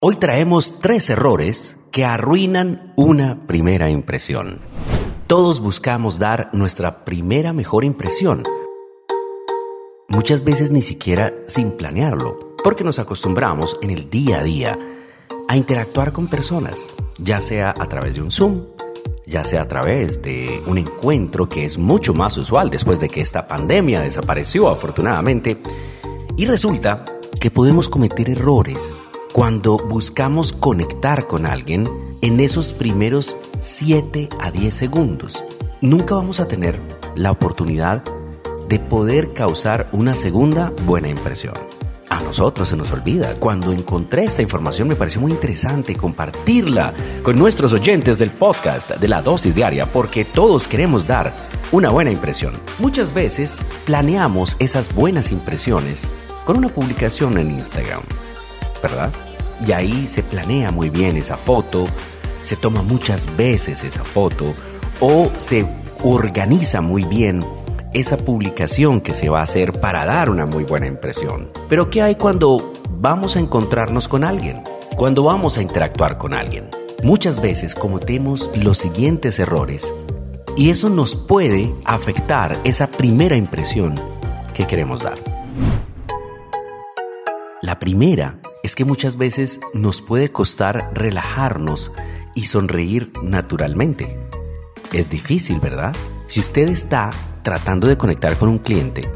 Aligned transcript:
Hoy 0.00 0.14
traemos 0.14 0.78
tres 0.78 1.10
errores 1.10 1.76
que 1.90 2.04
arruinan 2.04 2.92
una 2.94 3.40
primera 3.48 3.90
impresión. 3.90 4.60
Todos 5.26 5.58
buscamos 5.58 6.20
dar 6.20 6.50
nuestra 6.52 7.04
primera 7.04 7.52
mejor 7.52 7.84
impresión. 7.84 8.44
Muchas 10.06 10.44
veces 10.44 10.70
ni 10.70 10.82
siquiera 10.82 11.34
sin 11.48 11.72
planearlo, 11.72 12.54
porque 12.62 12.84
nos 12.84 13.00
acostumbramos 13.00 13.76
en 13.82 13.90
el 13.90 14.08
día 14.08 14.38
a 14.38 14.44
día 14.44 14.78
a 15.48 15.56
interactuar 15.56 16.12
con 16.12 16.28
personas, 16.28 16.90
ya 17.18 17.42
sea 17.42 17.70
a 17.76 17.88
través 17.88 18.14
de 18.14 18.22
un 18.22 18.30
Zoom, 18.30 18.66
ya 19.26 19.44
sea 19.44 19.62
a 19.62 19.68
través 19.68 20.22
de 20.22 20.62
un 20.68 20.78
encuentro 20.78 21.48
que 21.48 21.64
es 21.64 21.76
mucho 21.76 22.14
más 22.14 22.38
usual 22.38 22.70
después 22.70 23.00
de 23.00 23.08
que 23.08 23.20
esta 23.20 23.48
pandemia 23.48 24.02
desapareció 24.02 24.68
afortunadamente, 24.68 25.60
y 26.36 26.46
resulta 26.46 27.04
que 27.40 27.50
podemos 27.50 27.88
cometer 27.88 28.30
errores 28.30 29.07
cuando 29.38 29.76
buscamos 29.76 30.52
conectar 30.52 31.28
con 31.28 31.46
alguien 31.46 31.88
en 32.22 32.40
esos 32.40 32.72
primeros 32.72 33.36
7 33.60 34.30
a 34.40 34.50
10 34.50 34.74
segundos. 34.74 35.44
Nunca 35.80 36.16
vamos 36.16 36.40
a 36.40 36.48
tener 36.48 36.80
la 37.14 37.30
oportunidad 37.30 38.02
de 38.68 38.80
poder 38.80 39.34
causar 39.34 39.90
una 39.92 40.16
segunda 40.16 40.72
buena 40.84 41.06
impresión. 41.08 41.54
A 42.08 42.20
nosotros 42.20 42.70
se 42.70 42.76
nos 42.76 42.90
olvida. 42.90 43.36
Cuando 43.38 43.70
encontré 43.70 44.24
esta 44.24 44.42
información 44.42 44.88
me 44.88 44.96
pareció 44.96 45.20
muy 45.20 45.30
interesante 45.30 45.94
compartirla 45.94 46.92
con 47.22 47.38
nuestros 47.38 47.72
oyentes 47.72 48.18
del 48.18 48.30
podcast 48.30 48.96
de 48.96 49.06
la 49.06 49.22
dosis 49.22 49.54
diaria 49.54 49.86
porque 49.86 50.24
todos 50.24 50.66
queremos 50.66 51.06
dar 51.06 51.32
una 51.70 51.90
buena 51.90 52.10
impresión. 52.10 52.54
Muchas 52.80 53.14
veces 53.14 53.62
planeamos 53.84 54.56
esas 54.58 54.92
buenas 54.92 55.30
impresiones 55.30 56.08
con 56.44 56.56
una 56.56 56.70
publicación 56.70 57.38
en 57.38 57.52
Instagram, 57.52 58.02
¿verdad? 58.82 59.12
Y 59.66 59.72
ahí 59.72 60.06
se 60.06 60.22
planea 60.22 60.70
muy 60.70 60.90
bien 60.90 61.16
esa 61.16 61.36
foto, 61.36 61.86
se 62.42 62.56
toma 62.56 62.82
muchas 62.82 63.36
veces 63.36 63.82
esa 63.84 64.04
foto 64.04 64.54
o 65.00 65.30
se 65.36 65.66
organiza 66.04 66.80
muy 66.80 67.04
bien 67.04 67.44
esa 67.92 68.16
publicación 68.18 69.00
que 69.00 69.14
se 69.14 69.28
va 69.28 69.40
a 69.40 69.44
hacer 69.44 69.72
para 69.80 70.04
dar 70.04 70.30
una 70.30 70.46
muy 70.46 70.64
buena 70.64 70.86
impresión. 70.86 71.50
Pero 71.68 71.90
¿qué 71.90 72.02
hay 72.02 72.14
cuando 72.14 72.72
vamos 72.90 73.36
a 73.36 73.40
encontrarnos 73.40 74.08
con 74.08 74.24
alguien? 74.24 74.62
Cuando 74.96 75.24
vamos 75.24 75.58
a 75.58 75.62
interactuar 75.62 76.18
con 76.18 76.34
alguien. 76.34 76.70
Muchas 77.02 77.40
veces 77.40 77.74
cometemos 77.74 78.50
los 78.56 78.78
siguientes 78.78 79.38
errores 79.38 79.94
y 80.56 80.70
eso 80.70 80.90
nos 80.90 81.14
puede 81.14 81.72
afectar 81.84 82.58
esa 82.64 82.88
primera 82.88 83.36
impresión 83.36 83.94
que 84.52 84.66
queremos 84.66 85.02
dar. 85.02 85.18
La 87.62 87.78
primera 87.78 88.40
es 88.62 88.74
que 88.74 88.84
muchas 88.84 89.16
veces 89.16 89.60
nos 89.74 90.02
puede 90.02 90.32
costar 90.32 90.90
relajarnos 90.94 91.92
y 92.34 92.46
sonreír 92.46 93.12
naturalmente. 93.22 94.18
Es 94.92 95.10
difícil, 95.10 95.60
¿verdad? 95.60 95.94
Si 96.28 96.40
usted 96.40 96.68
está 96.68 97.10
tratando 97.42 97.88
de 97.88 97.96
conectar 97.96 98.36
con 98.36 98.48
un 98.48 98.58
cliente 98.58 99.08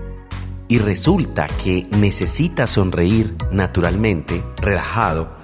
y 0.69 0.79
resulta 0.79 1.47
que 1.63 1.87
necesita 1.91 2.67
sonreír 2.67 3.37
naturalmente, 3.51 4.43
relajado, 4.57 5.37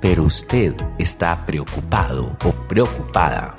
pero 0.00 0.24
usted 0.24 0.74
está 0.98 1.46
preocupado 1.46 2.36
o 2.44 2.52
preocupada, 2.68 3.54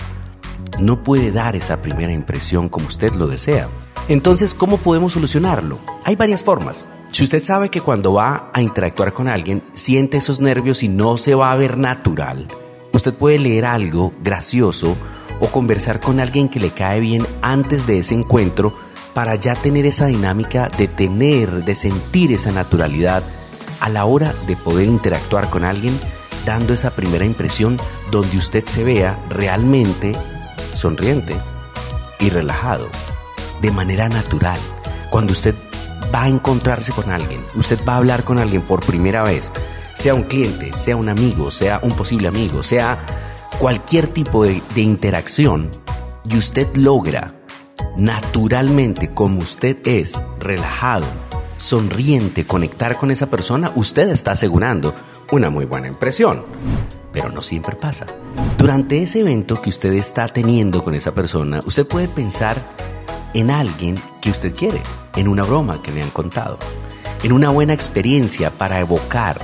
no 0.80 1.04
puede 1.04 1.32
dar 1.32 1.56
esa 1.56 1.82
primera 1.82 2.14
impresión 2.14 2.70
como 2.70 2.88
usted 2.88 3.14
lo 3.16 3.28
desea. 3.28 3.68
Entonces, 4.08 4.54
¿cómo 4.54 4.78
podemos 4.78 5.14
solucionarlo? 5.14 5.80
Hay 6.04 6.16
varias 6.16 6.44
formas. 6.44 6.88
Si 7.12 7.24
usted 7.24 7.44
sabe 7.44 7.70
que 7.70 7.82
cuando 7.82 8.14
va 8.14 8.52
a 8.54 8.62
interactuar 8.62 9.14
con 9.14 9.28
alguien 9.28 9.64
siente 9.74 10.18
esos 10.18 10.40
nervios 10.40 10.84
y 10.84 10.88
no 10.90 11.18
se 11.18 11.36
va 11.36 11.52
a 11.52 11.56
ver 11.56 11.78
natural, 11.78 12.48
usted 12.94 13.14
puede 13.14 13.40
leer 13.40 13.66
algo 13.66 14.14
gracioso 14.22 14.96
o 15.40 15.48
conversar 15.48 16.00
con 16.00 16.20
alguien 16.20 16.50
que 16.50 16.60
le 16.60 16.72
cae 16.72 17.00
bien 17.00 17.26
antes 17.42 17.88
de 17.88 18.00
ese 18.00 18.14
encuentro 18.14 18.74
para 19.14 19.36
ya 19.36 19.56
tener 19.56 19.86
esa 19.86 20.06
dinámica 20.06 20.70
de 20.78 20.88
tener, 20.88 21.66
de 21.66 21.76
sentir 21.76 22.32
esa 22.32 22.52
naturalidad 22.52 23.24
a 23.80 23.90
la 23.90 24.06
hora 24.06 24.34
de 24.48 24.56
poder 24.56 24.88
interactuar 24.88 25.50
con 25.50 25.64
alguien, 25.64 25.98
dando 26.46 26.74
esa 26.74 26.92
primera 26.92 27.26
impresión 27.26 27.78
donde 28.12 28.38
usted 28.38 28.66
se 28.66 28.84
vea 28.84 29.18
realmente 29.30 30.14
sonriente 30.76 31.36
y 32.20 32.30
relajado, 32.30 32.88
de 33.62 33.72
manera 33.72 34.10
natural. 34.10 34.60
Cuando 35.10 35.34
usted 35.34 35.56
va 36.14 36.24
a 36.24 36.30
encontrarse 36.30 36.92
con 36.92 37.10
alguien, 37.10 37.42
usted 37.56 37.80
va 37.88 37.94
a 37.94 37.98
hablar 37.98 38.24
con 38.24 38.40
alguien 38.40 38.62
por 38.62 38.86
primera 38.86 39.24
vez, 39.24 39.52
sea 39.96 40.16
un 40.16 40.24
cliente, 40.24 40.74
sea 40.74 40.96
un 40.96 41.10
amigo, 41.10 41.52
sea 41.52 41.80
un 41.84 41.92
posible 41.92 42.28
amigo, 42.28 42.64
sea 42.64 43.00
cualquier 43.60 44.08
tipo 44.08 44.46
de, 44.46 44.62
interacción, 44.78 45.70
y 46.30 46.38
usted 46.38 46.68
logra 46.76 47.36
naturalmente 47.98 49.14
como 49.14 49.40
usted 49.40 49.78
es, 49.86 50.22
relajado, 50.40 51.06
sonriente, 51.58 52.46
conectar 52.46 52.98
con 52.98 53.12
esa 53.12 53.30
persona, 53.30 53.72
usted 53.76 54.10
está 54.10 54.32
asegurando 54.32 54.94
una 55.32 55.50
muy 55.50 55.66
buena 55.66 55.88
impresión. 55.88 56.46
Pero 57.12 57.30
no 57.30 57.42
siempre 57.42 57.76
pasa. 57.76 58.06
Durante 58.58 59.02
ese 59.02 59.22
evento 59.22 59.62
que 59.62 59.70
usted 59.70 59.94
está 59.94 60.28
teniendo 60.28 60.84
con 60.84 60.94
esa 60.94 61.14
persona, 61.14 61.60
usted 61.66 61.86
puede 61.88 62.08
pensar 62.08 62.62
en 63.34 63.52
alguien 63.52 63.96
que 64.22 64.30
usted 64.30 64.56
quiere, 64.56 64.82
en 65.16 65.28
una 65.28 65.44
broma 65.44 65.82
que 65.82 65.92
le 65.92 66.02
han 66.02 66.10
contado, 66.10 66.58
en 67.24 67.32
una 67.32 67.50
buena 67.50 67.74
experiencia 67.74 68.52
para 68.52 68.80
evocar, 68.80 69.40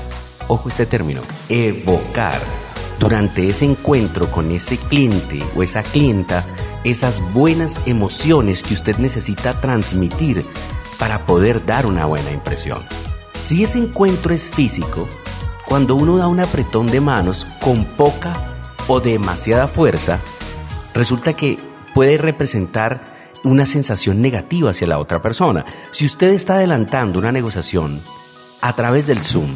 ojo 0.48 0.70
este 0.70 0.86
término, 0.86 1.22
evocar 1.50 2.40
durante 3.00 3.50
ese 3.50 3.66
encuentro 3.66 4.32
con 4.32 4.52
ese 4.52 4.78
cliente 4.78 5.44
o 5.56 5.64
esa 5.64 5.84
clienta 5.84 6.46
esas 6.86 7.22
buenas 7.34 7.82
emociones 7.88 8.62
que 8.62 8.76
usted 8.76 8.98
necesita 8.98 9.60
transmitir 9.60 10.46
para 11.00 11.26
poder 11.26 11.66
dar 11.66 11.88
una 11.88 12.06
buena 12.06 12.32
impresión. 12.32 12.80
Si 13.44 13.64
ese 13.64 13.80
encuentro 13.80 14.34
es 14.34 14.52
físico, 14.52 15.08
cuando 15.66 15.96
uno 15.96 16.18
da 16.18 16.28
un 16.28 16.40
apretón 16.40 16.86
de 16.86 17.02
manos 17.02 17.46
con 17.60 17.86
poca 17.86 18.34
o 18.88 19.00
demasiada 19.00 19.68
fuerza, 19.68 20.20
resulta 20.94 21.34
que 21.34 21.58
puede 21.96 22.18
representar 22.18 23.15
una 23.46 23.66
sensación 23.66 24.22
negativa 24.22 24.72
hacia 24.72 24.88
la 24.88 25.00
otra 25.00 25.22
persona. 25.22 25.66
Si 25.92 26.06
usted 26.06 26.34
está 26.34 26.56
adelantando 26.56 27.20
una 27.20 27.32
negociación 27.32 28.02
a 28.62 28.74
través 28.74 29.08
del 29.08 29.24
Zoom 29.24 29.56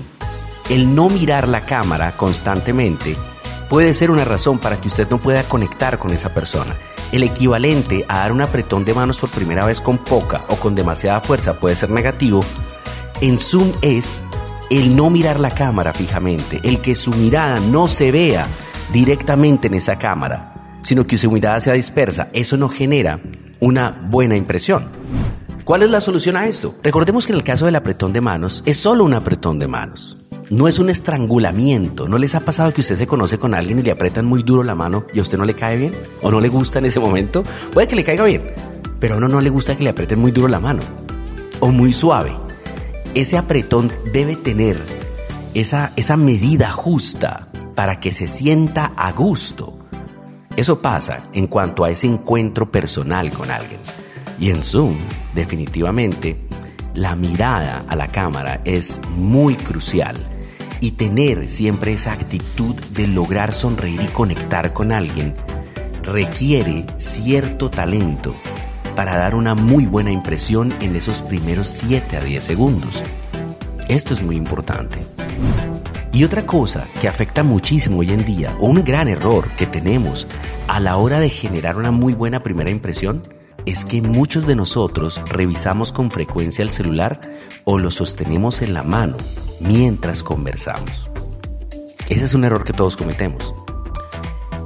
el 0.70 0.94
no 0.94 1.10
mirar 1.10 1.48
la 1.48 1.62
cámara 1.62 2.12
constantemente 2.12 3.18
puede 3.70 3.94
ser 3.96 4.12
una 4.12 4.24
razón 4.24 4.60
para 4.60 4.80
que 4.80 4.88
usted 4.88 5.10
no 5.10 5.18
pueda 5.18 5.44
conectar 5.44 5.98
con 5.98 6.12
esa 6.12 6.34
persona. 6.34 6.76
El 7.12 7.24
equivalente 7.24 8.06
a 8.08 8.20
dar 8.20 8.32
un 8.32 8.42
apretón 8.42 8.86
de 8.86 8.94
manos 8.94 9.18
por 9.18 9.30
primera 9.30 9.66
vez 9.66 9.82
con 9.82 9.98
poca 9.98 10.44
o 10.48 10.56
con 10.56 10.76
demasiada 10.76 11.22
fuerza 11.22 11.60
puede 11.60 11.76
ser 11.76 11.90
negativo. 11.90 12.42
En 13.20 13.40
Zoom 13.40 13.72
es 13.82 14.22
el 14.70 14.96
no 14.96 15.10
mirar 15.10 15.40
la 15.40 15.50
cámara 15.50 15.92
fijamente, 15.94 16.62
el 16.64 16.80
que 16.82 16.94
su 16.96 17.12
mirada 17.12 17.60
no 17.60 17.88
se 17.88 18.12
vea 18.12 18.46
directamente 18.94 19.68
en 19.68 19.74
esa 19.74 19.98
cámara, 19.98 20.54
sino 20.90 21.06
que 21.06 21.20
su 21.20 21.30
mirada 21.30 21.60
sea 21.60 21.74
dispersa. 21.74 22.30
Eso 22.34 22.58
no 22.58 22.68
genera 22.68 23.20
una 23.60 23.92
buena 24.10 24.36
impresión. 24.36 24.90
¿Cuál 25.64 25.84
es 25.84 25.92
la 25.92 26.02
solución 26.02 26.36
a 26.36 26.48
esto? 26.48 26.74
Recordemos 26.82 27.28
que 27.28 27.32
en 27.32 27.38
el 27.38 27.44
caso 27.44 27.68
del 27.68 27.76
apretón 27.76 28.12
de 28.12 28.22
manos 28.22 28.64
es 28.66 28.78
solo 28.78 29.04
un 29.04 29.14
apretón 29.14 29.60
de 29.60 29.68
manos. 29.68 30.18
No 30.50 30.68
es 30.68 30.80
un 30.80 30.90
estrangulamiento. 30.90 32.10
¿No 32.10 32.18
les 32.18 32.34
ha 32.34 32.40
pasado 32.40 32.74
que 32.74 32.82
usted 32.82 32.96
se 32.96 33.06
conoce 33.06 33.38
con 33.38 33.54
alguien 33.54 33.78
y 33.78 33.82
le 33.84 33.92
apretan 33.92 34.26
muy 34.26 34.42
duro 34.42 34.64
la 34.64 34.74
mano 34.74 35.06
y 35.14 35.20
a 35.20 35.22
usted 35.22 35.38
no 35.38 35.46
le 35.46 35.54
cae 35.54 35.78
bien? 35.78 35.94
¿O 36.24 36.32
no 36.32 36.42
le 36.42 36.50
gusta 36.50 36.80
en 36.80 36.86
ese 36.86 37.00
momento? 37.00 37.44
Puede 37.72 37.88
que 37.88 37.96
le 37.96 38.04
caiga 38.04 38.24
bien, 38.24 38.52
pero 39.00 39.14
a 39.14 39.18
uno 39.20 39.28
no 39.28 39.42
le 39.42 39.52
gusta 39.52 39.78
que 39.78 39.84
le 39.84 39.92
aprieten 39.92 40.18
muy 40.18 40.32
duro 40.32 40.48
la 40.48 40.60
mano. 40.60 40.82
O 41.60 41.68
muy 41.68 41.94
suave. 41.94 42.36
Ese 43.14 43.38
apretón 43.38 43.92
debe 44.12 44.36
tener 44.36 44.76
esa, 45.54 45.94
esa 45.96 46.18
medida 46.18 46.72
justa 46.72 47.48
para 47.76 48.00
que 48.00 48.12
se 48.12 48.28
sienta 48.28 48.92
a 48.98 49.12
gusto. 49.12 49.79
Eso 50.60 50.82
pasa 50.82 51.30
en 51.32 51.48
cuanto 51.48 51.86
a 51.86 51.90
ese 51.90 52.06
encuentro 52.06 52.70
personal 52.70 53.32
con 53.32 53.50
alguien. 53.50 53.80
Y 54.38 54.50
en 54.50 54.62
Zoom, 54.62 54.98
definitivamente, 55.34 56.38
la 56.94 57.16
mirada 57.16 57.86
a 57.88 57.96
la 57.96 58.10
cámara 58.10 58.60
es 58.66 59.00
muy 59.16 59.56
crucial 59.56 60.18
y 60.82 60.92
tener 60.92 61.48
siempre 61.48 61.94
esa 61.94 62.12
actitud 62.12 62.76
de 62.90 63.08
lograr 63.08 63.54
sonreír 63.54 64.02
y 64.02 64.08
conectar 64.08 64.74
con 64.74 64.92
alguien 64.92 65.34
requiere 66.04 66.86
cierto 66.98 67.70
talento 67.70 68.36
para 68.98 69.16
dar 69.16 69.36
una 69.36 69.56
muy 69.56 69.86
buena 69.86 70.12
impresión 70.12 70.74
en 70.82 70.94
esos 70.98 71.22
primeros 71.22 71.70
7 71.70 72.18
a 72.18 72.20
10 72.20 72.44
segundos. 72.44 73.02
Esto 73.88 74.14
es 74.14 74.22
muy 74.22 74.36
importante. 74.36 75.00
Y 76.12 76.24
otra 76.24 76.46
cosa 76.46 76.88
que 77.02 77.08
afecta 77.08 77.44
muchísimo 77.44 78.00
hoy 78.00 78.12
en 78.12 78.26
día, 78.26 78.56
o 78.60 78.68
un 78.68 78.84
gran 78.84 79.08
error 79.08 79.48
que 79.58 79.68
tenemos 79.68 80.28
a 80.68 80.80
la 80.80 80.98
hora 80.98 81.20
de 81.20 81.30
generar 81.30 81.78
una 81.78 81.92
muy 81.92 82.14
buena 82.14 82.40
primera 82.40 82.72
impresión, 82.72 83.22
es 83.66 83.86
que 83.86 84.02
muchos 84.02 84.48
de 84.48 84.56
nosotros 84.56 85.22
revisamos 85.30 85.92
con 85.92 86.10
frecuencia 86.10 86.64
el 86.64 86.72
celular 86.72 87.22
o 87.64 87.78
lo 87.78 87.92
sostenemos 87.92 88.62
en 88.62 88.74
la 88.74 88.84
mano 88.84 89.18
mientras 89.60 90.24
conversamos. 90.24 91.12
Ese 92.10 92.26
es 92.26 92.34
un 92.34 92.44
error 92.44 92.64
que 92.64 92.74
todos 92.74 92.98
cometemos. 92.98 93.54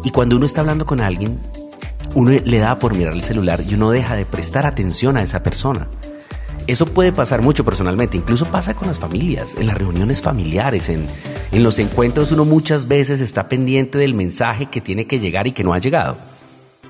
Y 0.06 0.12
cuando 0.12 0.38
uno 0.38 0.46
está 0.46 0.62
hablando 0.62 0.86
con 0.86 1.02
alguien, 1.02 1.42
uno 2.16 2.32
le 2.32 2.58
da 2.60 2.80
por 2.80 2.96
mirar 2.96 3.14
el 3.14 3.24
celular 3.24 3.62
y 3.68 3.76
uno 3.76 3.92
deja 3.92 4.16
de 4.16 4.26
prestar 4.26 4.66
atención 4.66 5.18
a 5.18 5.24
esa 5.24 5.44
persona. 5.44 5.88
Eso 6.68 6.86
puede 6.86 7.12
pasar 7.12 7.42
mucho 7.42 7.66
personalmente, 7.66 8.18
incluso 8.18 8.46
pasa 8.46 8.74
con 8.74 8.88
las 8.88 9.00
familias, 9.00 9.56
en 9.56 9.68
las 9.68 9.78
reuniones 9.78 10.22
familiares, 10.22 10.90
en, 10.90 11.08
en 11.52 11.64
los 11.64 11.78
encuentros 11.80 12.32
uno 12.32 12.46
muchas 12.46 12.88
veces 12.88 13.20
está 13.20 13.50
pendiente 13.50 13.98
del 13.98 14.14
mensaje 14.14 14.68
que 14.68 14.82
tiene 14.82 15.06
que 15.06 15.20
llegar 15.20 15.48
y 15.48 15.52
que 15.52 15.64
no 15.64 15.74
ha 15.74 15.80
llegado 15.80 16.18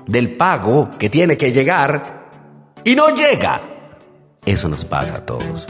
del 0.06 0.36
pago 0.36 0.90
que 0.98 1.10
tiene 1.10 1.36
que 1.36 1.52
llegar 1.52 2.30
y 2.84 2.94
no 2.94 3.08
llega. 3.14 3.60
Eso 4.44 4.68
nos 4.68 4.84
pasa 4.84 5.16
a 5.16 5.26
todos. 5.26 5.66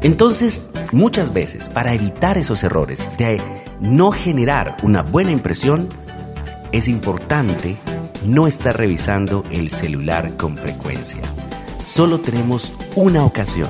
Entonces, 0.00 0.70
muchas 0.92 1.32
veces, 1.32 1.70
para 1.70 1.94
evitar 1.94 2.38
esos 2.38 2.62
errores 2.62 3.10
de 3.16 3.40
no 3.80 4.12
generar 4.12 4.76
una 4.82 5.02
buena 5.02 5.32
impresión, 5.32 5.88
es 6.72 6.88
importante 6.88 7.76
no 8.24 8.46
estar 8.46 8.76
revisando 8.76 9.44
el 9.50 9.70
celular 9.70 10.36
con 10.36 10.56
frecuencia. 10.56 11.20
Solo 11.84 12.18
tenemos 12.18 12.72
una 12.96 13.26
ocasión 13.26 13.68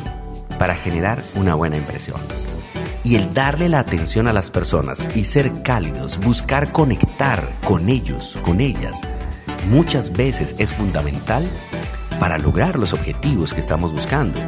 para 0.57 0.77
generar 0.77 1.25
una 1.35 1.57
buena 1.57 1.77
impresión. 1.77 2.21
Y 3.03 3.17
el 3.17 3.35
darle 3.35 3.69
la 3.69 3.81
atención 3.81 4.29
a 4.29 4.33
las 4.33 4.53
personas 4.53 5.09
y 5.17 5.25
ser 5.25 5.51
cálidos, 5.63 6.19
buscar 6.19 6.71
conectar 6.71 7.51
con 7.65 7.89
ellos, 7.89 8.39
con 8.43 8.61
ellas, 8.61 9.01
muchas 9.69 10.13
veces 10.13 10.55
es 10.59 10.73
fundamental 10.73 11.45
para 12.21 12.39
lograr 12.39 12.79
los 12.79 12.93
objetivos 12.93 13.53
que 13.53 13.59
estamos 13.59 13.93
buscando, 13.93 14.39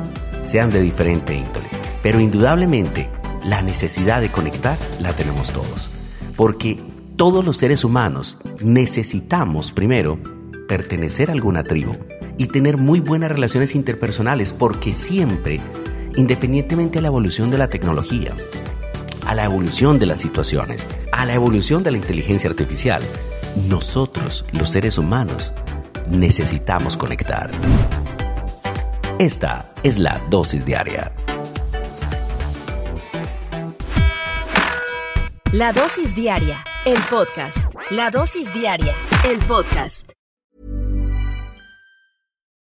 sean 0.43 0.71
de 0.71 0.81
diferente 0.81 1.35
índole. 1.35 1.67
Pero 2.05 2.21
indudablemente, 2.21 3.11
la 3.45 3.63
necesidad 3.63 4.21
de 4.21 4.31
conectar 4.31 4.79
la 5.01 5.13
tenemos 5.13 5.53
todos, 5.53 5.91
porque 6.37 6.81
todos 7.17 7.45
los 7.45 7.57
seres 7.57 7.83
humanos 7.83 8.39
necesitamos 8.63 9.73
primero 9.73 10.21
pertenecer 10.69 11.31
a 11.31 11.33
alguna 11.33 11.65
tribu 11.65 11.97
y 12.39 12.47
tener 12.47 12.77
muy 12.77 13.01
buenas 13.01 13.31
relaciones 13.31 13.75
interpersonales, 13.75 14.53
porque 14.53 14.93
siempre, 14.93 15.61
independientemente 16.17 16.99
de 16.99 17.03
la 17.03 17.09
evolución 17.09 17.51
de 17.51 17.59
la 17.59 17.69
tecnología, 17.69 18.35
a 19.27 19.35
la 19.35 19.45
evolución 19.45 19.99
de 19.99 20.07
las 20.07 20.21
situaciones, 20.21 20.87
a 21.13 21.27
la 21.27 21.35
evolución 21.35 21.83
de 21.83 21.91
la 21.91 21.97
inteligencia 21.99 22.49
artificial, 22.51 23.03
nosotros, 23.69 24.45
los 24.53 24.71
seres 24.71 24.99
humanos, 24.99 25.53
necesitamos 26.09 26.97
conectar. 26.97 27.51
Esta 29.19 29.73
es 29.83 29.99
la 29.99 30.21
dosis 30.31 30.65
diaria. 30.65 31.13
La 35.53 35.73
dosis 35.73 36.15
diaria, 36.15 36.63
el 36.85 36.99
podcast. 37.09 37.73
La 37.91 38.11
dosis 38.11 38.53
diaria, 38.53 38.95
el 39.25 39.39
podcast. 39.39 40.16